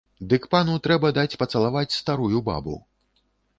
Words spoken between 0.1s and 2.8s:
Дык пану трэба даць пацалаваць старую бабу.